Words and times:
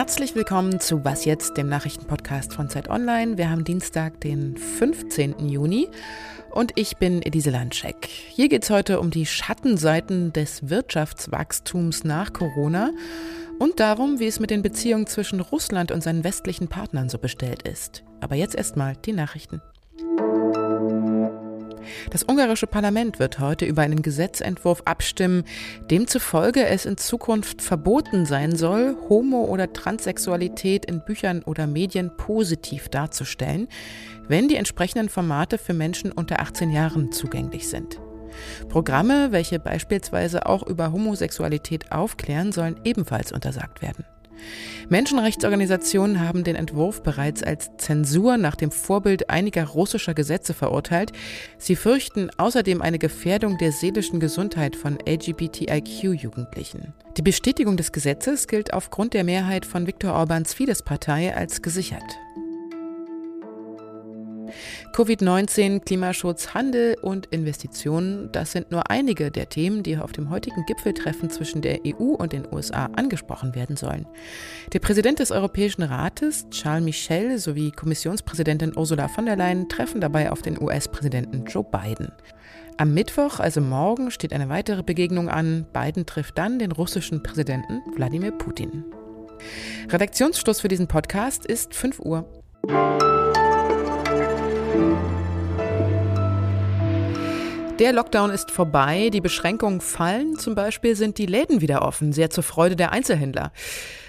Herzlich 0.00 0.34
willkommen 0.34 0.80
zu 0.80 1.04
Was 1.04 1.26
jetzt, 1.26 1.58
dem 1.58 1.68
Nachrichtenpodcast 1.68 2.54
von 2.54 2.70
Zeit 2.70 2.88
Online. 2.88 3.36
Wir 3.36 3.50
haben 3.50 3.64
Dienstag, 3.64 4.18
den 4.22 4.56
15. 4.56 5.50
Juni 5.50 5.90
und 6.52 6.72
ich 6.76 6.96
bin 6.96 7.20
Elise 7.20 7.50
Landscheck. 7.50 8.08
Hier 8.08 8.48
geht 8.48 8.62
es 8.62 8.70
heute 8.70 8.98
um 8.98 9.10
die 9.10 9.26
Schattenseiten 9.26 10.32
des 10.32 10.70
Wirtschaftswachstums 10.70 12.02
nach 12.04 12.32
Corona 12.32 12.92
und 13.58 13.78
darum, 13.78 14.20
wie 14.20 14.26
es 14.26 14.40
mit 14.40 14.48
den 14.48 14.62
Beziehungen 14.62 15.06
zwischen 15.06 15.40
Russland 15.40 15.92
und 15.92 16.02
seinen 16.02 16.24
westlichen 16.24 16.68
Partnern 16.68 17.10
so 17.10 17.18
bestellt 17.18 17.68
ist. 17.68 18.02
Aber 18.20 18.36
jetzt 18.36 18.54
erstmal 18.54 18.96
die 18.96 19.12
Nachrichten. 19.12 19.60
Das 22.10 22.22
ungarische 22.22 22.66
Parlament 22.66 23.18
wird 23.18 23.38
heute 23.38 23.64
über 23.64 23.82
einen 23.82 24.02
Gesetzentwurf 24.02 24.82
abstimmen, 24.84 25.44
demzufolge 25.90 26.66
es 26.66 26.86
in 26.86 26.96
Zukunft 26.96 27.62
verboten 27.62 28.26
sein 28.26 28.56
soll, 28.56 28.96
Homo- 29.08 29.46
oder 29.46 29.72
Transsexualität 29.72 30.84
in 30.84 31.04
Büchern 31.04 31.42
oder 31.42 31.66
Medien 31.66 32.16
positiv 32.16 32.88
darzustellen, 32.88 33.68
wenn 34.28 34.48
die 34.48 34.56
entsprechenden 34.56 35.08
Formate 35.08 35.58
für 35.58 35.74
Menschen 35.74 36.12
unter 36.12 36.40
18 36.40 36.70
Jahren 36.70 37.12
zugänglich 37.12 37.68
sind. 37.68 38.00
Programme, 38.68 39.32
welche 39.32 39.58
beispielsweise 39.58 40.46
auch 40.46 40.66
über 40.66 40.92
Homosexualität 40.92 41.92
aufklären, 41.92 42.52
sollen 42.52 42.80
ebenfalls 42.84 43.32
untersagt 43.32 43.82
werden. 43.82 44.04
Menschenrechtsorganisationen 44.88 46.20
haben 46.20 46.44
den 46.44 46.56
Entwurf 46.56 47.02
bereits 47.02 47.42
als 47.42 47.70
Zensur 47.76 48.36
nach 48.36 48.56
dem 48.56 48.70
Vorbild 48.70 49.30
einiger 49.30 49.66
russischer 49.66 50.14
Gesetze 50.14 50.54
verurteilt. 50.54 51.12
Sie 51.58 51.76
fürchten 51.76 52.30
außerdem 52.36 52.82
eine 52.82 52.98
Gefährdung 52.98 53.56
der 53.58 53.72
seelischen 53.72 54.18
Gesundheit 54.20 54.76
von 54.76 54.98
LGBTIQ-Jugendlichen. 55.06 56.92
Die 57.16 57.22
Bestätigung 57.22 57.76
des 57.76 57.92
Gesetzes 57.92 58.48
gilt 58.48 58.72
aufgrund 58.72 59.14
der 59.14 59.24
Mehrheit 59.24 59.64
von 59.64 59.86
Viktor 59.86 60.12
Orbáns 60.12 60.54
Fidesz-Partei 60.54 61.36
als 61.36 61.62
gesichert. 61.62 62.18
Covid-19, 64.92 65.84
Klimaschutz, 65.84 66.52
Handel 66.52 66.96
und 67.00 67.26
Investitionen, 67.26 68.30
das 68.32 68.52
sind 68.52 68.70
nur 68.70 68.90
einige 68.90 69.30
der 69.30 69.48
Themen, 69.48 69.82
die 69.82 69.96
auf 69.96 70.12
dem 70.12 70.30
heutigen 70.30 70.64
Gipfeltreffen 70.66 71.30
zwischen 71.30 71.62
der 71.62 71.80
EU 71.86 72.14
und 72.14 72.32
den 72.32 72.46
USA 72.52 72.86
angesprochen 72.96 73.54
werden 73.54 73.76
sollen. 73.76 74.06
Der 74.72 74.80
Präsident 74.80 75.20
des 75.20 75.30
Europäischen 75.30 75.82
Rates, 75.82 76.48
Charles 76.50 76.84
Michel, 76.84 77.38
sowie 77.38 77.70
Kommissionspräsidentin 77.70 78.76
Ursula 78.76 79.08
von 79.08 79.26
der 79.26 79.36
Leyen 79.36 79.68
treffen 79.68 80.00
dabei 80.00 80.32
auf 80.32 80.42
den 80.42 80.60
US-Präsidenten 80.60 81.44
Joe 81.44 81.64
Biden. 81.64 82.10
Am 82.76 82.92
Mittwoch, 82.92 83.38
also 83.38 83.60
morgen, 83.60 84.10
steht 84.10 84.32
eine 84.32 84.48
weitere 84.48 84.82
Begegnung 84.82 85.28
an. 85.28 85.66
Biden 85.72 86.04
trifft 86.04 86.36
dann 86.36 86.58
den 86.58 86.72
russischen 86.72 87.22
Präsidenten 87.22 87.80
Wladimir 87.94 88.32
Putin. 88.32 88.84
Redaktionsschluss 89.88 90.60
für 90.60 90.68
diesen 90.68 90.88
Podcast 90.88 91.46
ist 91.46 91.74
5 91.74 92.00
Uhr. 92.00 93.19
Der 97.80 97.94
Lockdown 97.94 98.28
ist 98.28 98.50
vorbei, 98.50 99.08
die 99.10 99.22
Beschränkungen 99.22 99.80
fallen, 99.80 100.36
zum 100.36 100.54
Beispiel 100.54 100.94
sind 100.94 101.16
die 101.16 101.24
Läden 101.24 101.62
wieder 101.62 101.80
offen, 101.80 102.12
sehr 102.12 102.28
zur 102.28 102.44
Freude 102.44 102.76
der 102.76 102.92
Einzelhändler. 102.92 103.52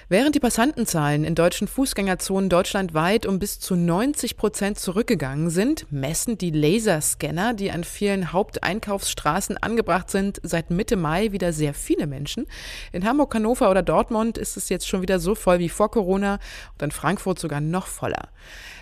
Während 0.09 0.35
die 0.35 0.41
Passantenzahlen 0.41 1.23
in 1.23 1.35
deutschen 1.35 1.69
Fußgängerzonen 1.69 2.49
deutschlandweit 2.49 3.25
um 3.25 3.39
bis 3.39 3.61
zu 3.61 3.77
90 3.77 4.35
Prozent 4.35 4.77
zurückgegangen 4.77 5.49
sind, 5.49 5.89
messen 5.89 6.37
die 6.37 6.51
Laserscanner, 6.51 7.53
die 7.53 7.71
an 7.71 7.85
vielen 7.85 8.33
Haupteinkaufsstraßen 8.33 9.55
angebracht 9.55 10.09
sind, 10.09 10.41
seit 10.43 10.69
Mitte 10.69 10.97
Mai 10.97 11.31
wieder 11.31 11.53
sehr 11.53 11.73
viele 11.73 12.07
Menschen. 12.07 12.47
In 12.91 13.05
Hamburg, 13.05 13.33
Hannover 13.33 13.71
oder 13.71 13.83
Dortmund 13.83 14.37
ist 14.37 14.57
es 14.57 14.67
jetzt 14.67 14.85
schon 14.85 15.01
wieder 15.01 15.17
so 15.17 15.33
voll 15.33 15.59
wie 15.59 15.69
vor 15.69 15.89
Corona 15.89 16.39
und 16.73 16.83
in 16.83 16.91
Frankfurt 16.91 17.39
sogar 17.39 17.61
noch 17.61 17.87
voller. 17.87 18.31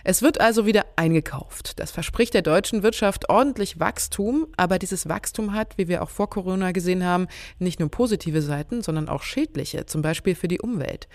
Es 0.03 0.21
wird 0.21 0.39
also 0.39 0.65
wieder 0.65 0.85
eingekauft. 0.95 1.79
Das 1.79 1.91
verspricht 1.91 2.33
der 2.33 2.41
deutschen 2.41 2.83
Wirtschaft 2.83 3.29
ordentlich 3.29 3.79
Wachstum, 3.79 4.47
aber 4.57 4.79
dieses 4.79 5.09
Wachstum 5.09 5.53
hat, 5.53 5.77
wie 5.77 5.87
wir 5.87 6.01
auch 6.01 6.09
vor 6.09 6.29
Corona 6.29 6.71
gesehen 6.71 7.03
haben, 7.03 7.27
nicht 7.57 7.79
nur 7.79 7.89
positive 7.89 8.41
Seiten, 8.41 8.81
sondern 8.81 9.09
auch 9.09 9.23
schädliche, 9.23 9.85
zum 9.85 10.01
Beispiel 10.01 10.35
für 10.35 10.47
die 10.47 10.59
Umwelt. 10.59 11.07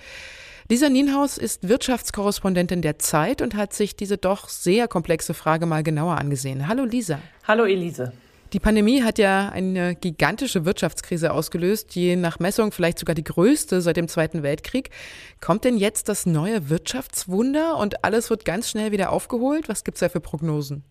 Lisa 0.68 0.88
Nienhaus 0.88 1.36
ist 1.36 1.68
Wirtschaftskorrespondentin 1.68 2.80
der 2.80 2.98
Zeit 2.98 3.42
und 3.42 3.54
hat 3.54 3.74
sich 3.74 3.96
diese 3.96 4.16
doch 4.16 4.48
sehr 4.48 4.88
komplexe 4.88 5.34
Frage 5.34 5.66
mal 5.66 5.82
genauer 5.82 6.16
angesehen. 6.16 6.68
Hallo 6.68 6.84
Lisa. 6.84 7.18
Hallo 7.46 7.64
Elise. 7.64 8.12
Die 8.54 8.60
Pandemie 8.60 9.02
hat 9.02 9.18
ja 9.18 9.48
eine 9.48 9.96
gigantische 9.96 10.64
Wirtschaftskrise 10.64 11.32
ausgelöst, 11.32 11.96
je 11.96 12.14
nach 12.14 12.38
Messung 12.38 12.70
vielleicht 12.70 13.00
sogar 13.00 13.16
die 13.16 13.24
größte 13.24 13.80
seit 13.80 13.96
dem 13.96 14.06
Zweiten 14.06 14.44
Weltkrieg. 14.44 14.90
Kommt 15.40 15.64
denn 15.64 15.76
jetzt 15.76 16.08
das 16.08 16.24
neue 16.24 16.70
Wirtschaftswunder 16.70 17.76
und 17.76 18.04
alles 18.04 18.30
wird 18.30 18.44
ganz 18.44 18.70
schnell 18.70 18.92
wieder 18.92 19.10
aufgeholt? 19.10 19.68
Was 19.68 19.82
gibt 19.82 19.96
es 19.96 20.00
da 20.02 20.08
für 20.08 20.20
Prognosen? 20.20 20.84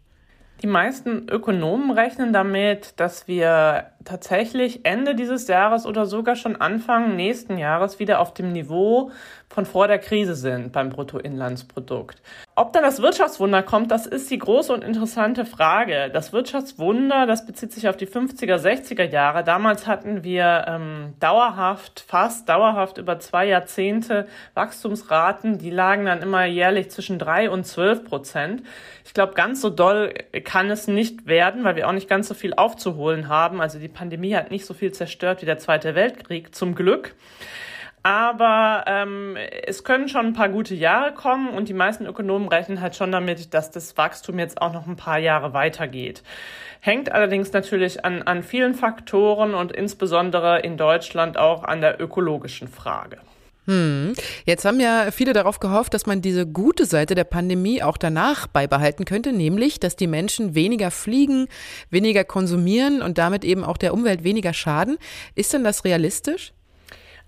Die 0.61 0.67
meisten 0.67 1.29
Ökonomen 1.29 1.91
rechnen 1.91 2.33
damit, 2.33 2.93
dass 2.97 3.29
wir 3.29 3.91
tatsächlich 4.03 4.85
Ende 4.85 5.15
dieses 5.15 5.47
Jahres 5.47 5.85
oder 5.85 6.05
sogar 6.05 6.35
schon 6.35 6.57
Anfang 6.57 7.15
nächsten 7.15 7.57
Jahres 7.57 7.97
wieder 7.97 8.19
auf 8.19 8.33
dem 8.33 8.51
Niveau 8.51 9.11
von 9.49 9.65
vor 9.65 9.87
der 9.87 9.99
Krise 9.99 10.35
sind 10.35 10.73
beim 10.73 10.89
Bruttoinlandsprodukt. 10.89 12.21
Ob 12.55 12.71
dann 12.71 12.83
das 12.83 13.01
Wirtschaftswunder 13.01 13.63
kommt, 13.63 13.89
das 13.89 14.05
ist 14.05 14.29
die 14.29 14.37
große 14.37 14.71
und 14.71 14.83
interessante 14.83 15.43
Frage. 15.43 16.11
Das 16.13 16.33
Wirtschaftswunder, 16.33 17.25
das 17.25 17.47
bezieht 17.47 17.71
sich 17.71 17.87
auf 17.87 17.97
die 17.97 18.05
50er, 18.05 18.57
60er 18.57 19.09
Jahre. 19.09 19.43
Damals 19.43 19.87
hatten 19.87 20.23
wir 20.23 20.65
ähm, 20.67 21.15
dauerhaft, 21.19 22.05
fast 22.07 22.47
dauerhaft 22.47 22.99
über 22.99 23.17
zwei 23.17 23.47
Jahrzehnte 23.47 24.27
Wachstumsraten, 24.53 25.57
die 25.57 25.71
lagen 25.71 26.05
dann 26.05 26.21
immer 26.21 26.45
jährlich 26.45 26.91
zwischen 26.91 27.17
drei 27.17 27.49
und 27.49 27.65
zwölf 27.65 28.05
Prozent. 28.05 28.61
Ich 29.03 29.15
glaube, 29.15 29.33
ganz 29.33 29.59
so 29.59 29.71
doll 29.71 30.13
kann 30.43 30.69
es 30.69 30.87
nicht 30.87 31.25
werden, 31.25 31.63
weil 31.63 31.75
wir 31.75 31.87
auch 31.87 31.93
nicht 31.93 32.07
ganz 32.07 32.27
so 32.27 32.35
viel 32.35 32.53
aufzuholen 32.53 33.29
haben. 33.29 33.61
Also 33.61 33.79
die 33.79 33.87
Pandemie 33.87 34.35
hat 34.35 34.51
nicht 34.51 34.67
so 34.67 34.75
viel 34.75 34.91
zerstört 34.91 35.41
wie 35.41 35.47
der 35.47 35.57
Zweite 35.57 35.95
Weltkrieg, 35.95 36.53
zum 36.53 36.75
Glück. 36.75 37.15
Aber 38.03 38.83
ähm, 38.85 39.37
es 39.65 39.85
können 39.85 40.09
schon 40.09 40.27
ein 40.27 40.33
paar 40.33 40.49
gute 40.49 40.75
Jahre 40.75 41.13
kommen 41.13 41.49
und 41.49 41.69
die 41.69 41.73
meisten 41.73 42.05
Ökonomen 42.05 42.49
rechnen 42.49 42.81
halt 42.81 42.97
schon 42.97 43.13
damit, 43.13 43.53
dass 43.53 43.71
das 43.71 43.97
Wachstum 43.97 44.39
jetzt 44.39 44.61
auch 44.61 44.73
noch 44.73 44.87
ein 44.87 44.97
paar 44.97 45.19
Jahre 45.19 45.53
weitergeht. 45.53 46.21
Hängt 46.81 47.13
allerdings 47.13 47.53
natürlich 47.53 48.03
an, 48.03 48.21
an 48.21 48.43
vielen 48.43 48.73
Faktoren 48.73 49.53
und 49.53 49.71
insbesondere 49.71 50.59
in 50.59 50.75
Deutschland 50.75 51.37
auch 51.37 51.63
an 51.63 51.79
der 51.79 52.01
ökologischen 52.01 52.67
Frage. 52.67 53.19
Hm. 53.67 54.13
Jetzt 54.43 54.65
haben 54.65 54.81
ja 54.81 55.09
viele 55.11 55.31
darauf 55.31 55.61
gehofft, 55.61 55.93
dass 55.93 56.05
man 56.05 56.21
diese 56.21 56.45
gute 56.45 56.85
Seite 56.85 57.15
der 57.15 57.23
Pandemie 57.23 57.81
auch 57.81 57.95
danach 57.95 58.47
beibehalten 58.47 59.05
könnte, 59.05 59.31
nämlich, 59.31 59.79
dass 59.79 59.95
die 59.95 60.07
Menschen 60.07 60.55
weniger 60.55 60.91
fliegen, 60.91 61.47
weniger 61.89 62.25
konsumieren 62.25 63.01
und 63.01 63.17
damit 63.17 63.45
eben 63.45 63.63
auch 63.63 63.77
der 63.77 63.93
Umwelt 63.93 64.25
weniger 64.25 64.53
schaden. 64.53 64.97
Ist 65.35 65.53
denn 65.53 65.63
das 65.63 65.85
realistisch? 65.85 66.51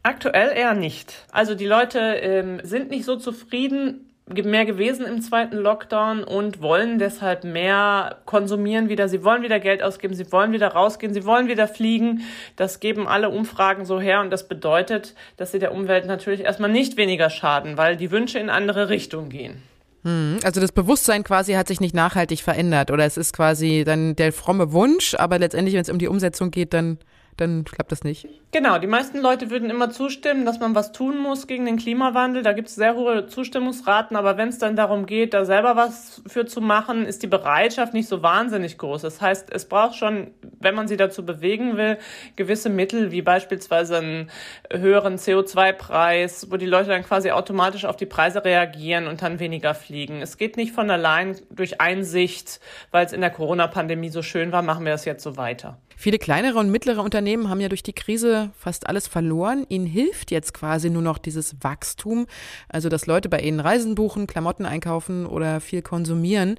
Aktuell 0.06 0.56
eher 0.56 0.76
nicht. 0.76 1.26
Also 1.32 1.56
die 1.56 1.66
Leute 1.66 1.98
ähm, 2.00 2.60
sind 2.62 2.92
nicht 2.92 3.06
so 3.06 3.16
zufrieden 3.16 4.12
mehr 4.28 4.66
gewesen 4.66 5.04
im 5.04 5.20
zweiten 5.20 5.58
Lockdown 5.58 6.24
und 6.24 6.62
wollen 6.62 7.00
deshalb 7.00 7.44
mehr 7.44 8.18
konsumieren 8.26 8.88
wieder. 8.88 9.10
Sie 9.10 9.24
wollen 9.24 9.42
wieder 9.42 9.60
Geld 9.60 9.82
ausgeben, 9.82 10.14
sie 10.14 10.32
wollen 10.32 10.52
wieder 10.52 10.68
rausgehen, 10.68 11.16
sie 11.16 11.26
wollen 11.26 11.48
wieder 11.48 11.68
fliegen. 11.68 12.22
Das 12.56 12.80
geben 12.80 13.08
alle 13.08 13.30
Umfragen 13.30 13.84
so 13.86 14.00
her 14.00 14.22
und 14.22 14.30
das 14.30 14.48
bedeutet, 14.48 15.16
dass 15.38 15.52
sie 15.52 15.60
der 15.60 15.74
Umwelt 15.74 16.06
natürlich 16.06 16.42
erstmal 16.42 16.72
nicht 16.72 16.98
weniger 16.98 17.32
schaden, 17.32 17.76
weil 17.78 17.98
die 17.98 18.12
Wünsche 18.12 18.38
in 18.38 18.52
andere 18.52 18.90
Richtungen 18.90 19.30
gehen. 19.30 19.64
Hm, 20.04 20.38
also 20.44 20.62
das 20.62 20.72
Bewusstsein 20.72 21.24
quasi 21.24 21.54
hat 21.54 21.68
sich 21.68 21.82
nicht 21.82 21.96
nachhaltig 21.96 22.42
verändert 22.42 22.92
oder 22.92 23.06
es 23.06 23.18
ist 23.18 23.36
quasi 23.36 23.84
dann 23.84 24.16
der 24.16 24.34
fromme 24.34 24.72
Wunsch, 24.72 25.16
aber 25.16 25.40
letztendlich, 25.40 25.74
wenn 25.74 25.82
es 25.82 25.90
um 25.90 25.98
die 25.98 26.08
Umsetzung 26.08 26.52
geht, 26.52 26.76
dann 26.76 27.00
dann 27.38 27.66
klappt 27.66 27.92
das 27.92 28.04
nicht. 28.04 28.28
Genau, 28.52 28.78
die 28.78 28.88
meisten 28.88 29.20
Leute 29.20 29.50
würden 29.50 29.70
immer 29.70 29.90
zustimmen, 29.90 30.46
dass 30.46 30.60
man 30.60 30.76
was 30.76 30.92
tun 30.92 31.18
muss 31.18 31.48
gegen 31.48 31.66
den 31.66 31.78
Klimawandel. 31.78 32.44
Da 32.44 32.54
gibt 32.54 32.70
es 32.70 32.76
sehr 32.76 32.96
hohe 32.96 33.28
Zustimmungsraten, 33.28 34.16
aber 34.16 34.38
wenn 34.38 34.50
es 34.50 34.58
dann 34.58 34.76
darum 34.76 35.06
geht, 35.06 35.34
da 35.34 35.44
selber 35.44 35.76
was 35.76 36.22
für 36.28 36.46
zu 36.46 36.62
machen, 36.62 37.06
ist 37.06 37.24
die 37.24 37.28
Bereitschaft 37.28 37.94
nicht 37.94 38.08
so 38.08 38.24
wahnsinnig 38.24 38.78
groß. 38.78 39.02
Das 39.02 39.22
heißt, 39.22 39.52
es 39.52 39.66
braucht 39.66 39.96
schon, 39.96 40.32
wenn 40.66 40.76
man 40.76 40.90
sie 40.90 40.98
dazu 40.98 41.26
bewegen 41.26 41.78
will, 41.78 41.98
gewisse 42.36 42.70
Mittel, 42.70 43.12
wie 43.12 43.22
beispielsweise 43.22 43.98
einen 43.98 44.32
höheren 44.70 45.16
CO2-Preis, 45.16 46.52
wo 46.52 46.58
die 46.58 46.66
Leute 46.66 46.90
dann 46.90 47.04
quasi 47.04 47.32
automatisch 47.32 47.86
auf 47.86 47.96
die 47.96 48.06
Preise 48.06 48.44
reagieren 48.44 49.08
und 49.08 49.22
dann 49.22 49.40
weniger 49.40 49.74
fliegen. 49.74 50.22
Es 50.22 50.38
geht 50.38 50.58
nicht 50.58 50.74
von 50.74 50.90
allein 50.90 51.38
durch 51.50 51.80
Einsicht, 51.80 52.60
weil 52.92 53.06
es 53.06 53.14
in 53.14 53.22
der 53.22 53.30
Corona-Pandemie 53.30 54.10
so 54.10 54.22
schön 54.22 54.52
war, 54.52 54.64
machen 54.64 54.84
wir 54.84 54.92
das 54.92 55.06
jetzt 55.06 55.24
so 55.24 55.38
weiter. 55.38 55.78
Viele 55.98 56.20
kleinere 56.20 56.60
und 56.60 56.70
mittlere 56.70 57.02
Unternehmen 57.02 57.50
haben 57.50 57.62
ja 57.62 57.70
durch 57.70 57.82
die 57.82 57.94
Krise 57.94 58.52
fast 58.58 58.88
alles 58.88 59.08
verloren. 59.08 59.66
Ihnen 59.70 59.86
hilft 59.86 60.30
jetzt 60.30 60.54
quasi 60.54 60.90
nur 60.90 61.02
noch 61.02 61.18
dieses 61.18 61.56
Wachstum, 61.62 62.28
also 62.68 62.90
dass 62.90 63.08
Leute 63.08 63.30
bei 63.30 63.40
ihnen 63.40 63.62
Reisen 63.62 63.96
buchen, 63.96 64.28
Klamotten 64.28 64.66
einkaufen 64.66 65.26
oder 65.26 65.62
viel 65.62 65.82
konsumieren. 65.82 66.58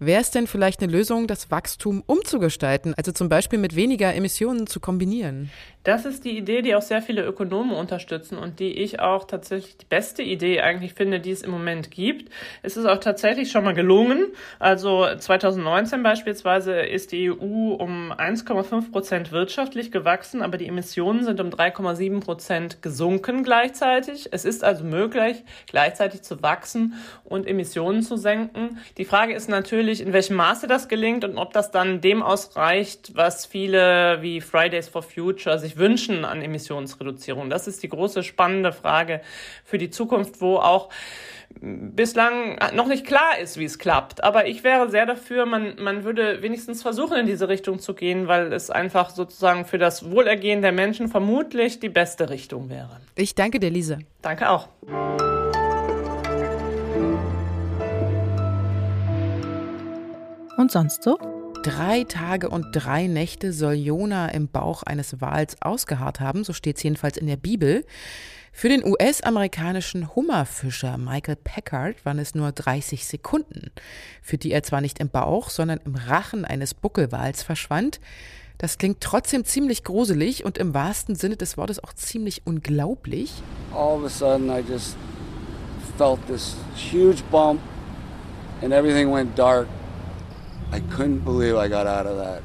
Wäre 0.00 0.20
es 0.20 0.32
denn 0.32 0.48
vielleicht 0.48 0.82
eine 0.82 0.90
Lösung, 0.90 1.28
das 1.28 1.50
Wachstum 1.50 2.02
umzugestalten, 2.04 2.94
also 2.96 3.12
zum 3.12 3.28
Beispiel 3.28 3.41
mit 3.50 3.76
weniger 3.76 4.14
Emissionen 4.14 4.66
zu 4.66 4.80
kombinieren? 4.80 5.50
Das 5.84 6.04
ist 6.04 6.24
die 6.24 6.38
Idee, 6.38 6.62
die 6.62 6.76
auch 6.76 6.82
sehr 6.82 7.02
viele 7.02 7.24
Ökonomen 7.24 7.74
unterstützen 7.74 8.38
und 8.38 8.60
die 8.60 8.72
ich 8.72 9.00
auch 9.00 9.24
tatsächlich 9.24 9.76
die 9.78 9.84
beste 9.84 10.22
Idee 10.22 10.60
eigentlich 10.60 10.94
finde, 10.94 11.18
die 11.18 11.32
es 11.32 11.42
im 11.42 11.50
Moment 11.50 11.90
gibt. 11.90 12.30
Es 12.62 12.76
ist 12.76 12.86
auch 12.86 12.98
tatsächlich 12.98 13.50
schon 13.50 13.64
mal 13.64 13.74
gelungen. 13.74 14.28
Also 14.60 15.08
2019 15.18 16.04
beispielsweise 16.04 16.74
ist 16.74 17.10
die 17.10 17.32
EU 17.32 17.74
um 17.74 18.12
1,5 18.12 18.92
Prozent 18.92 19.32
wirtschaftlich 19.32 19.90
gewachsen, 19.90 20.40
aber 20.40 20.56
die 20.56 20.68
Emissionen 20.68 21.24
sind 21.24 21.40
um 21.40 21.48
3,7 21.48 22.20
Prozent 22.20 22.80
gesunken 22.80 23.42
gleichzeitig. 23.42 24.28
Es 24.30 24.44
ist 24.44 24.62
also 24.62 24.84
möglich, 24.84 25.42
gleichzeitig 25.66 26.22
zu 26.22 26.44
wachsen 26.44 26.94
und 27.24 27.44
Emissionen 27.48 28.02
zu 28.02 28.16
senken. 28.16 28.78
Die 28.98 29.04
Frage 29.04 29.34
ist 29.34 29.48
natürlich, 29.48 30.00
in 30.00 30.12
welchem 30.12 30.36
Maße 30.36 30.68
das 30.68 30.86
gelingt 30.86 31.24
und 31.24 31.38
ob 31.38 31.52
das 31.52 31.72
dann 31.72 32.00
dem 32.00 32.22
ausreicht, 32.22 33.16
was 33.22 33.46
viele 33.46 34.18
wie 34.20 34.40
Fridays 34.40 34.88
for 34.88 35.02
Future 35.02 35.56
sich 35.56 35.76
wünschen 35.76 36.24
an 36.24 36.42
Emissionsreduzierung? 36.42 37.50
Das 37.50 37.68
ist 37.68 37.84
die 37.84 37.88
große 37.88 38.24
spannende 38.24 38.72
Frage 38.72 39.20
für 39.64 39.78
die 39.78 39.90
Zukunft, 39.90 40.40
wo 40.40 40.56
auch 40.56 40.88
bislang 41.60 42.58
noch 42.74 42.88
nicht 42.88 43.06
klar 43.06 43.38
ist, 43.40 43.58
wie 43.58 43.64
es 43.64 43.78
klappt. 43.78 44.24
Aber 44.24 44.48
ich 44.48 44.64
wäre 44.64 44.90
sehr 44.90 45.06
dafür, 45.06 45.46
man, 45.46 45.76
man 45.78 46.02
würde 46.02 46.42
wenigstens 46.42 46.82
versuchen, 46.82 47.16
in 47.16 47.26
diese 47.26 47.48
Richtung 47.48 47.78
zu 47.78 47.94
gehen, 47.94 48.26
weil 48.26 48.52
es 48.52 48.70
einfach 48.70 49.10
sozusagen 49.10 49.66
für 49.66 49.78
das 49.78 50.10
Wohlergehen 50.10 50.60
der 50.60 50.72
Menschen 50.72 51.06
vermutlich 51.06 51.78
die 51.78 51.90
beste 51.90 52.28
Richtung 52.28 52.70
wäre. 52.70 53.00
Ich 53.14 53.36
danke 53.36 53.60
dir, 53.60 53.70
Lisa. 53.70 53.98
Danke 54.20 54.50
auch. 54.50 54.68
Und 60.56 60.72
sonst 60.72 61.04
so? 61.04 61.41
Drei 61.62 62.02
Tage 62.02 62.48
und 62.48 62.72
drei 62.72 63.06
Nächte 63.06 63.52
soll 63.52 63.74
Jona 63.74 64.30
im 64.30 64.48
Bauch 64.48 64.82
eines 64.82 65.20
Wals 65.20 65.56
ausgeharrt 65.62 66.18
haben, 66.18 66.42
so 66.42 66.52
steht 66.52 66.76
es 66.78 66.82
jedenfalls 66.82 67.16
in 67.16 67.28
der 67.28 67.36
Bibel. 67.36 67.84
Für 68.50 68.68
den 68.68 68.84
US-amerikanischen 68.84 70.14
Hummerfischer 70.16 70.98
Michael 70.98 71.36
Packard 71.36 72.04
waren 72.04 72.18
es 72.18 72.34
nur 72.34 72.50
30 72.50 73.06
Sekunden, 73.06 73.70
für 74.22 74.38
die 74.38 74.50
er 74.50 74.64
zwar 74.64 74.80
nicht 74.80 74.98
im 74.98 75.08
Bauch, 75.08 75.50
sondern 75.50 75.78
im 75.84 75.94
Rachen 75.94 76.44
eines 76.44 76.74
Buckelwals 76.74 77.44
verschwand. 77.44 78.00
Das 78.58 78.76
klingt 78.76 79.00
trotzdem 79.00 79.44
ziemlich 79.44 79.84
gruselig 79.84 80.44
und 80.44 80.58
im 80.58 80.74
wahrsten 80.74 81.14
Sinne 81.14 81.36
des 81.36 81.56
Wortes 81.56 81.82
auch 81.82 81.92
ziemlich 81.92 82.42
unglaublich. 82.44 83.32
All 83.72 83.98
of 83.98 84.04
a 84.04 84.08
sudden 84.08 84.50
I 84.50 84.64
just 84.68 84.96
felt 85.96 86.18
this 86.26 86.56
huge 86.74 87.22
bump 87.30 87.60
and 88.62 88.72
everything 88.72 89.12
went 89.12 89.38
dark. 89.38 89.68
I 90.72 90.80
couldn't 90.96 91.22
believe 91.24 91.54
I 91.54 91.68
got 91.68 91.86
out 91.86 92.06
of 92.06 92.16
that. 92.16 92.42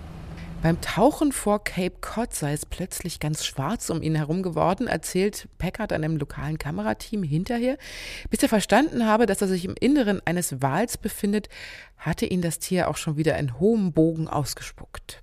Beim 0.61 0.81
Tauchen 0.81 1.31
vor 1.31 1.63
Cape 1.63 1.97
Cod 2.01 2.33
sei 2.33 2.51
es 2.51 2.65
plötzlich 2.65 3.19
ganz 3.19 3.45
schwarz 3.45 3.89
um 3.89 4.01
ihn 4.01 4.15
herum 4.15 4.41
geworden, 4.41 4.87
erzählt 4.87 5.47
Packard 5.59 5.93
einem 5.93 6.17
lokalen 6.17 6.57
Kamerateam 6.57 7.23
hinterher. 7.23 7.77
Bis 8.29 8.41
er 8.41 8.49
verstanden 8.49 9.05
habe, 9.05 9.27
dass 9.27 9.41
er 9.41 9.47
sich 9.47 9.63
im 9.65 9.75
Inneren 9.79 10.19
eines 10.25 10.61
Wals 10.61 10.97
befindet, 10.97 11.47
hatte 11.95 12.25
ihn 12.25 12.41
das 12.41 12.59
Tier 12.59 12.89
auch 12.89 12.97
schon 12.97 13.17
wieder 13.17 13.37
in 13.37 13.59
hohem 13.59 13.93
Bogen 13.93 14.27
ausgespuckt. 14.27 15.21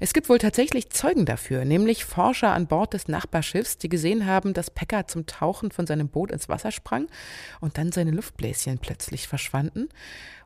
Es 0.00 0.12
gibt 0.12 0.28
wohl 0.28 0.38
tatsächlich 0.38 0.90
Zeugen 0.90 1.24
dafür, 1.24 1.64
nämlich 1.64 2.04
Forscher 2.04 2.52
an 2.52 2.68
Bord 2.68 2.94
des 2.94 3.08
Nachbarschiffs, 3.08 3.78
die 3.78 3.88
gesehen 3.88 4.26
haben, 4.26 4.54
dass 4.54 4.70
Packard 4.70 5.10
zum 5.10 5.26
Tauchen 5.26 5.72
von 5.72 5.88
seinem 5.88 6.08
Boot 6.08 6.30
ins 6.30 6.48
Wasser 6.48 6.70
sprang 6.70 7.08
und 7.60 7.78
dann 7.78 7.90
seine 7.90 8.12
Luftbläschen 8.12 8.78
plötzlich 8.78 9.26
verschwanden. 9.26 9.88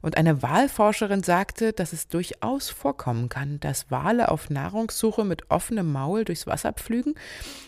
Und 0.01 0.17
eine 0.17 0.43
Walforscherin 0.43 1.23
sagte, 1.23 1.75
dass 1.75 1.93
es 1.93 2.09
durchaus 2.09 2.71
vorkommen 2.71 3.29
kann, 3.29 3.61
dass 3.61 3.91
Wale 3.91 4.31
auf 4.31 4.49
Nahrungssuche 4.49 5.25
mit 5.25 5.51
offenem 5.51 5.93
Maul 5.93 6.25
durchs 6.25 6.47
Wasser 6.47 6.73
pflügen. 6.73 7.15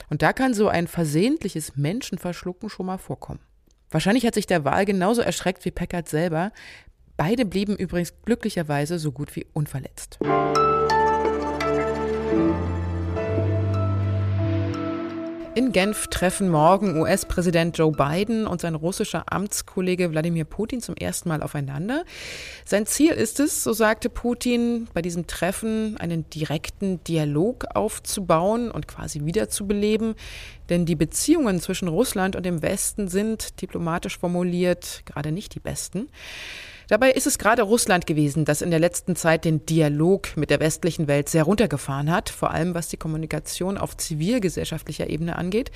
Und 0.08 0.22
da 0.22 0.32
kann 0.32 0.54
so 0.54 0.68
ein 0.68 0.88
versehentliches 0.88 1.76
Menschenverschlucken 1.76 2.70
schon 2.70 2.86
mal 2.86 2.98
vorkommen. 2.98 3.40
Wahrscheinlich 3.90 4.24
hat 4.26 4.34
sich 4.34 4.46
der 4.46 4.64
Wal 4.64 4.86
genauso 4.86 5.20
erschreckt 5.20 5.66
wie 5.66 5.70
Packard 5.70 6.08
selber. 6.08 6.50
Beide 7.16 7.44
blieben 7.44 7.76
übrigens 7.76 8.14
glücklicherweise 8.24 8.98
so 8.98 9.12
gut 9.12 9.36
wie 9.36 9.46
unverletzt. 9.52 10.18
In 15.56 15.70
Genf 15.70 16.08
treffen 16.08 16.48
morgen 16.48 17.00
US-Präsident 17.00 17.78
Joe 17.78 17.92
Biden 17.92 18.48
und 18.48 18.60
sein 18.60 18.74
russischer 18.74 19.32
Amtskollege 19.32 20.10
Wladimir 20.10 20.44
Putin 20.44 20.80
zum 20.80 20.96
ersten 20.96 21.28
Mal 21.28 21.44
aufeinander. 21.44 22.04
Sein 22.64 22.86
Ziel 22.86 23.12
ist 23.12 23.38
es, 23.38 23.62
so 23.62 23.72
sagte 23.72 24.10
Putin, 24.10 24.88
bei 24.94 25.00
diesem 25.00 25.28
Treffen 25.28 25.96
einen 25.98 26.28
direkten 26.28 27.04
Dialog 27.04 27.66
aufzubauen 27.72 28.68
und 28.72 28.88
quasi 28.88 29.24
wiederzubeleben. 29.24 30.16
Denn 30.70 30.86
die 30.86 30.96
Beziehungen 30.96 31.60
zwischen 31.60 31.86
Russland 31.86 32.34
und 32.34 32.44
dem 32.44 32.60
Westen 32.60 33.06
sind, 33.06 33.62
diplomatisch 33.62 34.18
formuliert, 34.18 35.02
gerade 35.06 35.30
nicht 35.30 35.54
die 35.54 35.60
besten. 35.60 36.08
Dabei 36.88 37.12
ist 37.12 37.26
es 37.26 37.38
gerade 37.38 37.62
Russland 37.62 38.06
gewesen, 38.06 38.44
das 38.44 38.60
in 38.60 38.70
der 38.70 38.78
letzten 38.78 39.16
Zeit 39.16 39.44
den 39.44 39.64
Dialog 39.64 40.36
mit 40.36 40.50
der 40.50 40.60
westlichen 40.60 41.08
Welt 41.08 41.30
sehr 41.30 41.44
runtergefahren 41.44 42.10
hat, 42.10 42.28
vor 42.28 42.50
allem 42.50 42.74
was 42.74 42.88
die 42.88 42.98
Kommunikation 42.98 43.78
auf 43.78 43.96
zivilgesellschaftlicher 43.96 45.08
Ebene 45.08 45.36
angeht. 45.36 45.70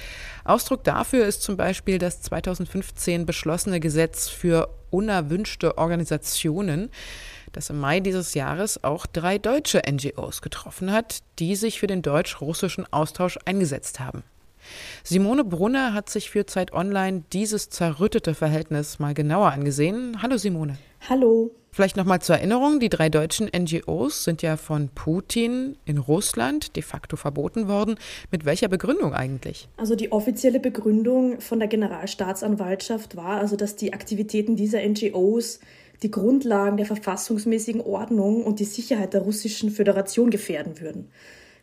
Ausdruck 0.45 0.85
dafür 0.85 1.27
ist 1.27 1.43
zum 1.43 1.57
Beispiel 1.57 1.99
das 1.99 2.21
2015 2.21 3.25
beschlossene 3.25 3.81
Gesetz 3.81 4.29
für 4.29 4.69
unerwünschte 4.91 5.79
Organisationen, 5.79 6.91
das 7.53 7.71
im 7.71 7.81
Mai 7.81 8.01
dieses 8.01 8.35
Jahres 8.35 8.85
auch 8.85 9.07
drei 9.07 9.39
deutsche 9.39 9.81
NGOs 9.91 10.43
getroffen 10.43 10.93
hat, 10.93 11.21
die 11.39 11.57
sich 11.57 11.81
für 11.81 11.87
den 11.87 12.03
deutsch-russischen 12.03 12.91
Austausch 12.93 13.39
eingesetzt 13.47 14.01
haben. 14.01 14.23
Simone 15.03 15.45
Brunner 15.45 15.95
hat 15.95 16.11
sich 16.11 16.29
für 16.29 16.45
Zeit 16.45 16.73
Online 16.75 17.25
dieses 17.33 17.71
zerrüttete 17.71 18.35
Verhältnis 18.35 18.99
mal 18.99 19.15
genauer 19.15 19.53
angesehen. 19.53 20.21
Hallo 20.21 20.37
Simone. 20.37 20.77
Hallo. 21.09 21.51
Vielleicht 21.71 21.97
nochmal 21.97 22.21
zur 22.21 22.37
Erinnerung, 22.37 22.81
die 22.81 22.89
drei 22.89 23.09
deutschen 23.09 23.49
NGOs 23.57 24.25
sind 24.25 24.43
ja 24.43 24.57
von 24.57 24.89
Putin 24.89 25.77
in 25.85 25.99
Russland 25.99 26.75
de 26.75 26.83
facto 26.83 27.17
verboten 27.17 27.69
worden. 27.69 27.97
Mit 28.33 28.45
welcher 28.45 28.69
Begründung 28.69 29.13
eigentlich? 29.13 29.69
Also 29.77 29.95
die 29.95 30.11
offizielle 30.11 30.61
Begründung 30.61 31.41
von 31.41 31.61
der 31.61 31.69
Generalstaatsanwaltschaft 31.69 33.17
war 33.17 33.39
also, 33.39 33.55
dass 33.55 33.77
die 33.77 33.93
Aktivitäten 33.93 34.57
dieser 34.57 34.81
NGOs 34.87 35.61
die 36.03 36.11
Grundlagen 36.11 36.77
der 36.77 36.87
verfassungsmäßigen 36.87 37.81
Ordnung 37.81 38.45
und 38.45 38.61
die 38.61 38.65
Sicherheit 38.65 39.15
der 39.15 39.23
russischen 39.23 39.71
Föderation 39.71 40.31
gefährden 40.31 40.81
würden. 40.81 41.11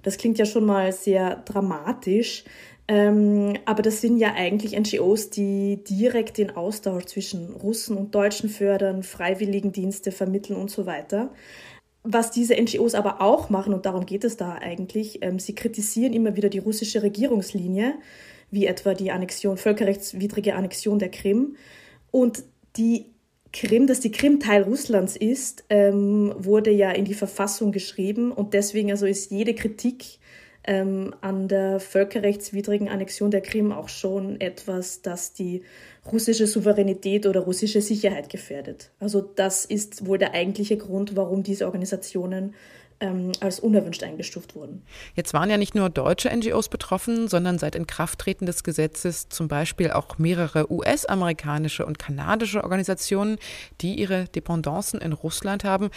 Das 0.04 0.18
klingt 0.18 0.38
ja 0.38 0.46
schon 0.46 0.66
mal 0.66 0.92
sehr 0.92 1.38
dramatisch. 1.46 2.44
Ähm, 2.88 3.58
aber 3.66 3.82
das 3.82 4.02
sind 4.02 4.18
ja 4.18 4.34
eigentlich 4.36 4.78
NGOs, 4.78 5.32
die 5.32 5.84
direkt 5.84 6.38
den 6.38 6.56
Austausch 6.56 7.06
zwischen 7.06 7.52
Russen 7.52 7.98
und 7.98 8.14
Deutschen 8.14 8.50
fördern, 8.50 9.02
Freiwilligendienste 9.02 10.12
vermitteln 10.12 10.56
und 10.56 10.70
so 10.70 10.86
weiter. 10.86 11.32
Was 12.04 12.30
diese 12.30 12.56
NGOs 12.56 12.94
aber 12.94 13.22
auch 13.22 13.50
machen, 13.50 13.74
und 13.74 13.88
darum 13.88 14.06
geht 14.06 14.24
es 14.24 14.38
da 14.38 14.54
eigentlich, 14.54 15.24
ähm, 15.24 15.40
sie 15.40 15.56
kritisieren 15.56 16.14
immer 16.14 16.36
wieder 16.36 16.50
die 16.50 16.60
russische 16.60 17.02
Regierungslinie, 17.02 17.96
wie 18.52 18.68
etwa 18.68 18.94
die 18.94 19.12
Annexion, 19.12 19.58
völkerrechtswidrige 19.58 20.56
Annexion 20.56 21.00
der 21.00 21.10
Krim. 21.10 21.56
Und 22.12 22.44
die 22.78 23.08
Krim, 23.52 23.88
dass 23.88 24.02
die 24.02 24.12
Krim 24.12 24.40
Teil 24.40 24.62
Russlands 24.64 25.16
ist, 25.16 25.64
ähm, 25.70 26.36
wurde 26.38 26.70
ja 26.70 26.92
in 26.92 27.06
die 27.06 27.14
Verfassung 27.16 27.72
geschrieben 27.72 28.32
und 28.32 28.54
deswegen 28.54 28.92
also 28.92 29.08
ist 29.08 29.32
jede 29.32 29.56
Kritik 29.56 30.20
ähm, 30.68 31.14
an 31.22 31.48
der 31.48 31.80
völkerrechtswidrigen 31.80 32.90
Annexion 32.90 33.32
der 33.32 33.42
Krim 33.42 33.72
auch 33.72 33.90
schon 33.90 34.40
etwas, 34.42 35.02
das 35.02 35.34
die 35.34 35.64
russische 36.12 36.48
Souveränität 36.48 37.26
oder 37.26 37.42
russische 37.42 37.82
Sicherheit 37.82 38.30
gefährdet. 38.30 38.92
Also 39.00 39.22
das 39.22 39.66
ist 39.66 40.06
wohl 40.06 40.18
der 40.18 40.34
eigentliche 40.34 40.78
Grund, 40.78 41.16
warum 41.16 41.44
diese 41.44 41.66
Organisationen 41.66 42.54
ähm, 43.00 43.32
als 43.42 43.60
unerwünscht 43.60 44.04
eingestuft 44.04 44.56
wurden. 44.56 44.84
Jetzt 45.16 45.34
waren 45.34 45.50
ja 45.50 45.58
nicht 45.58 45.76
nur 45.76 45.90
deutsche 45.90 46.36
NGOs 46.36 46.70
betroffen, 46.70 47.28
sondern 47.28 47.60
seit 47.60 47.76
Inkrafttreten 47.76 48.46
des 48.46 48.64
Gesetzes 48.64 49.30
zum 49.30 49.48
Beispiel 49.48 49.92
auch 49.92 50.18
mehrere 50.18 50.72
US-amerikanische 50.72 51.86
und 51.86 52.00
kanadische 52.00 52.64
Organisationen, 52.64 53.38
die 53.82 53.96
ihre 53.96 54.26
Dependancen 54.26 55.02
in 55.02 55.14
Russland 55.14 55.64
haben. 55.64 55.90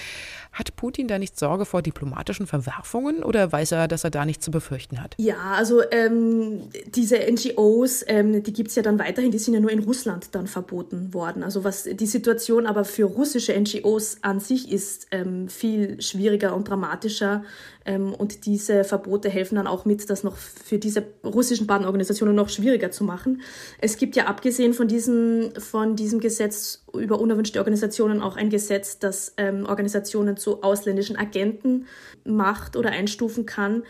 Hat 0.53 0.75
Putin 0.77 1.09
da 1.09 1.19
nicht 1.19 1.39
Sorge 1.39 1.65
vor 1.65 1.83
diplomatischen 1.83 2.47
Verwerfungen 2.47 3.23
oder 3.23 3.53
weiß 3.53 3.73
er, 3.73 3.89
dass 3.89 4.05
er 4.05 4.11
da 4.11 4.25
nichts 4.25 4.45
zu 4.45 4.51
befürchten 4.51 5.01
hat? 5.01 5.15
Ja, 5.19 5.53
also 5.57 5.83
ähm, 5.91 6.63
diese 6.87 7.19
NGOs, 7.19 8.05
ähm, 8.09 8.43
die 8.43 8.53
gibt 8.53 8.71
es 8.71 8.75
ja 8.75 8.83
dann 8.83 8.99
weiterhin, 8.99 9.31
die 9.31 9.39
sind 9.39 9.55
ja 9.55 9.61
nur 9.61 9.71
in 9.71 9.81
Russland 9.81 10.35
dann 10.35 10.47
verboten 10.47 11.15
worden. 11.15 11.43
Also 11.43 11.63
was 11.65 11.85
die 11.85 12.07
Situation 12.07 12.67
aber 12.67 12.85
für 12.85 13.05
russische 13.05 13.59
NGOs 13.59 14.19
an 14.23 14.41
sich 14.41 14.71
ist 14.73 15.07
ähm, 15.13 15.49
viel 15.49 16.03
schwieriger 16.03 16.55
und 16.57 16.69
dramatischer 16.69 16.88
dramatischer. 16.89 17.43
Ähm, 17.85 18.15
und 18.15 18.47
diese 18.47 18.85
Verbote 18.85 19.29
helfen 19.29 19.57
dann 19.57 19.67
auch 19.67 19.85
mit, 19.85 20.09
das 20.11 20.25
noch 20.25 20.37
für 20.37 20.79
diese 20.79 21.05
russischen 21.25 21.67
Partnerorganisationen 21.67 22.35
noch 22.35 22.49
schwieriger 22.49 22.91
zu 22.91 23.05
machen. 23.05 23.43
Es 23.81 23.97
gibt 23.97 24.17
ja 24.17 24.27
abgesehen 24.27 24.75
von 24.75 24.89
diesem, 24.89 25.53
von 25.57 25.97
diesem 25.97 26.21
Gesetz 26.21 26.85
über 26.95 27.21
unerwünschte 27.21 27.59
Organisationen 27.59 28.23
auch 28.23 28.37
ein 28.37 28.51
Gesetz, 28.51 28.99
das 28.99 29.35
ähm, 29.37 29.67
Organisationen 29.67 30.37
zu 30.37 30.63
ausländischen 30.63 31.17
Agenten 31.17 31.87
macht 32.25 32.77
oder 32.77 32.91
einstufen 32.91 33.47
kann. 33.47 33.85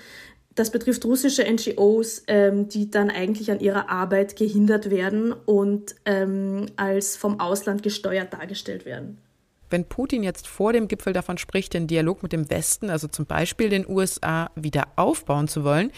Das 0.54 0.72
betrifft 0.72 1.04
russische 1.04 1.44
NGOs, 1.44 2.24
ähm, 2.26 2.68
die 2.68 2.90
dann 2.90 3.10
eigentlich 3.10 3.52
an 3.52 3.60
ihrer 3.60 3.88
Arbeit 3.90 4.34
gehindert 4.34 4.90
werden 4.90 5.32
und 5.32 5.94
ähm, 6.04 6.66
als 6.74 7.16
vom 7.16 7.38
Ausland 7.38 7.84
gesteuert 7.84 8.32
dargestellt 8.32 8.84
werden. 8.84 9.18
Wenn 9.70 9.84
Putin 9.84 10.22
jetzt 10.22 10.46
vor 10.46 10.72
dem 10.72 10.88
Gipfel 10.88 11.12
davon 11.12 11.38
spricht, 11.38 11.74
den 11.74 11.86
Dialog 11.86 12.22
mit 12.22 12.32
dem 12.32 12.48
Westen, 12.50 12.90
also 12.90 13.08
zum 13.08 13.26
Beispiel 13.26 13.68
den 13.68 13.88
USA, 13.88 14.50
wieder 14.54 14.88
aufbauen 14.96 15.48
zu 15.48 15.64
wollen, 15.64 15.92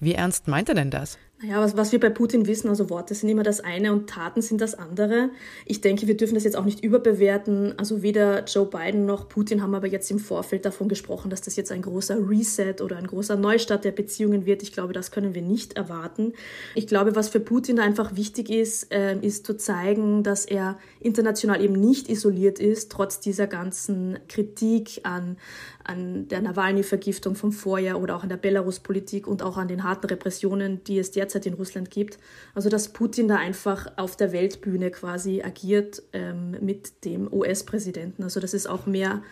wie 0.00 0.14
ernst 0.14 0.48
meint 0.48 0.68
er 0.68 0.74
denn 0.74 0.90
das? 0.90 1.18
Ja, 1.42 1.60
was, 1.60 1.76
was 1.76 1.90
wir 1.90 1.98
bei 1.98 2.10
Putin 2.10 2.46
wissen, 2.46 2.68
also 2.68 2.88
Worte 2.90 3.14
sind 3.14 3.28
immer 3.28 3.42
das 3.42 3.60
eine 3.60 3.92
und 3.92 4.08
Taten 4.08 4.40
sind 4.40 4.60
das 4.60 4.74
andere. 4.74 5.30
Ich 5.66 5.80
denke, 5.80 6.06
wir 6.06 6.16
dürfen 6.16 6.34
das 6.34 6.44
jetzt 6.44 6.56
auch 6.56 6.64
nicht 6.64 6.82
überbewerten. 6.82 7.74
Also 7.76 8.02
weder 8.02 8.44
Joe 8.44 8.66
Biden 8.66 9.04
noch 9.04 9.28
Putin 9.28 9.60
haben 9.60 9.74
aber 9.74 9.88
jetzt 9.88 10.10
im 10.10 10.20
Vorfeld 10.20 10.64
davon 10.64 10.88
gesprochen, 10.88 11.30
dass 11.30 11.42
das 11.42 11.56
jetzt 11.56 11.72
ein 11.72 11.82
großer 11.82 12.30
Reset 12.30 12.76
oder 12.80 12.96
ein 12.96 13.08
großer 13.08 13.36
Neustart 13.36 13.84
der 13.84 13.90
Beziehungen 13.90 14.46
wird. 14.46 14.62
Ich 14.62 14.72
glaube, 14.72 14.92
das 14.92 15.10
können 15.10 15.34
wir 15.34 15.42
nicht 15.42 15.74
erwarten. 15.74 16.34
Ich 16.76 16.86
glaube, 16.86 17.16
was 17.16 17.28
für 17.28 17.40
Putin 17.40 17.80
einfach 17.80 18.14
wichtig 18.16 18.48
ist, 18.48 18.92
äh, 18.92 19.18
ist 19.18 19.44
zu 19.44 19.56
zeigen, 19.56 20.22
dass 20.22 20.46
er 20.46 20.78
international 21.00 21.62
eben 21.62 21.74
nicht 21.74 22.08
isoliert 22.08 22.60
ist, 22.60 22.92
trotz 22.92 23.18
dieser 23.18 23.48
ganzen 23.48 24.18
Kritik 24.28 25.00
an, 25.02 25.36
an 25.84 26.28
der 26.28 26.40
Nawalny-Vergiftung 26.40 27.34
vom 27.34 27.52
Vorjahr 27.52 28.00
oder 28.00 28.16
auch 28.16 28.22
an 28.22 28.28
der 28.28 28.36
Belarus-Politik 28.36 29.26
und 29.26 29.42
auch 29.42 29.56
an 29.56 29.68
den 29.68 29.84
harten 29.84 30.06
Repressionen, 30.06 30.82
die 30.84 30.98
es 30.98 31.10
derzeit 31.10 31.46
in 31.46 31.54
Russland 31.54 31.90
gibt. 31.90 32.18
Also 32.54 32.68
dass 32.68 32.88
Putin 32.88 33.28
da 33.28 33.36
einfach 33.36 33.92
auf 33.96 34.16
der 34.16 34.32
Weltbühne 34.32 34.90
quasi 34.90 35.42
agiert 35.42 36.02
ähm, 36.12 36.56
mit 36.60 37.04
dem 37.04 37.32
US-Präsidenten. 37.32 38.22
Also 38.22 38.40
das 38.40 38.54
ist 38.54 38.66
auch 38.66 38.86
mehr 38.86 39.22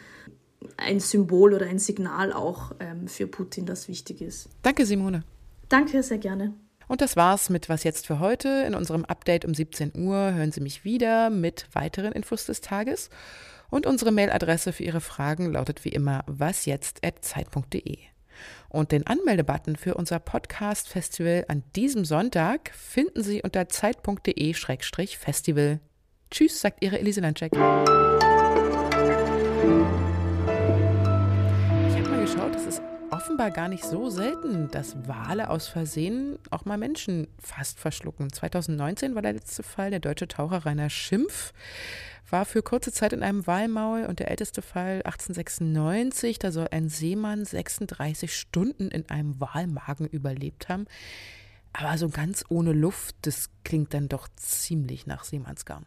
ein 0.77 1.01
Symbol 1.01 1.55
oder 1.55 1.67
ein 1.67 1.79
Signal 1.79 2.33
auch 2.33 2.73
ähm, 2.81 3.09
für 3.09 3.27
Putin, 3.27 3.67
das 3.67 3.89
wichtig 3.89 4.21
ist. 4.21 4.49
Danke, 4.63 4.87
Simone. 4.87 5.25
Danke, 5.69 6.03
sehr 6.03 6.19
gerne. 6.19 6.53
Und 6.89 7.01
das 7.01 7.17
war's 7.17 7.49
mit 7.49 7.69
Was 7.69 7.85
jetzt 7.85 8.07
für 8.07 8.19
heute. 8.19 8.65
In 8.67 8.75
unserem 8.75 9.05
Update 9.05 9.45
um 9.45 9.55
17 9.55 9.93
Uhr 9.97 10.35
hören 10.35 10.53
Sie 10.53 10.61
mich 10.61 10.85
wieder 10.85 11.31
mit 11.31 11.67
weiteren 11.73 12.13
Infos 12.13 12.45
des 12.45 12.61
Tages. 12.61 13.09
Und 13.73 13.87
unsere 13.87 14.13
Mailadresse 14.13 14.75
für 14.75 14.85
Ihre 14.85 15.01
Fragen 15.01 15.51
lautet 15.51 15.87
wie 15.87 15.89
immer 15.89 16.25
wasjetzt.zeit.de. 16.27 17.97
Und 18.69 18.93
den 18.93 19.07
Anmeldebutton 19.07 19.77
für 19.77 19.95
unser 19.95 20.19
Podcast-Festival 20.19 21.47
an 21.49 21.63
diesem 21.75 22.05
Sonntag 22.05 22.71
finden 22.75 23.23
Sie 23.23 23.41
unter 23.41 23.71
zeit.de-festival. 23.71 25.81
Tschüss, 26.31 26.61
sagt 26.61 26.85
Ihre 26.85 26.99
Elise 26.99 27.23
Landcheck. 27.23 27.53
Offenbar 33.13 33.51
gar 33.51 33.69
nicht 33.69 33.85
so 33.85 34.09
selten, 34.09 34.71
dass 34.71 35.07
Wale 35.07 35.51
aus 35.51 35.69
Versehen 35.69 36.39
auch 36.51 36.65
mal 36.65 36.79
Menschen 36.79 37.29
fast 37.39 37.79
verschlucken. 37.79 38.33
2019 38.33 39.15
war 39.15 39.21
der 39.23 39.35
letzte 39.35 39.63
Fall 39.63 39.91
der 39.91 40.01
deutsche 40.01 40.29
Taucher 40.29 40.65
Rainer 40.65 40.89
Schimpf 40.91 41.53
war 42.31 42.47
für 42.47 42.63
kurze 42.63 42.91
Zeit 42.91 43.13
in 43.13 43.23
einem 43.23 43.47
Walmaul 43.47 44.07
und 44.07 44.19
der 44.19 44.31
älteste 44.31 44.63
Fall 44.63 45.03
1896, 45.05 46.39
da 46.39 46.51
soll 46.51 46.69
ein 46.71 46.89
Seemann 46.89 47.45
36 47.45 48.35
Stunden 48.35 48.89
in 48.89 49.09
einem 49.11 49.39
Walmagen 49.39 50.07
überlebt 50.07 50.71
haben. 50.71 50.87
Aber 51.75 51.99
so 51.99 52.09
ganz 52.09 52.45
ohne 52.49 52.73
Luft, 52.73 53.17
das 53.23 53.51
klingt 53.65 53.93
dann 53.93 54.09
doch 54.09 54.29
ziemlich 54.37 55.07
nach 55.07 55.25
Seemannsgarn. 55.25 55.85